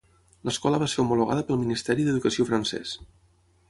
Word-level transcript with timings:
L'escola 0.47 0.79
va 0.85 0.87
ser 0.93 1.03
homologada 1.03 1.45
pel 1.51 1.61
Ministeri 1.67 2.09
d'Educació 2.09 2.51
francès. 2.53 3.01